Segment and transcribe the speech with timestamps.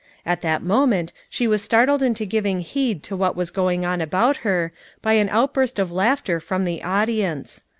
[0.25, 4.37] At that moment she was startled into giving heed to what was going on about
[4.37, 4.71] her
[5.03, 7.63] by an outburst of laughter from the audience.